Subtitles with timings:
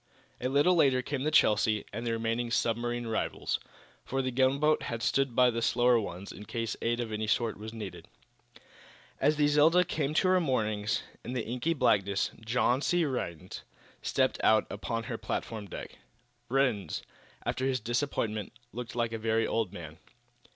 [0.41, 3.59] A little later came the "Chelsea" and the remaining submarine rivals,
[4.03, 7.55] for the gunboat had stood by the slower ones in case aid of any sort
[7.55, 8.07] was needed.
[9.19, 13.05] As the "Zelda" came to her moorings in the inky blackness John C.
[13.05, 13.61] Rhinds
[14.01, 15.99] stepped out upon her platform deck.
[16.49, 17.03] Rhinds,
[17.45, 19.99] after his disappointment, looked like a very old man.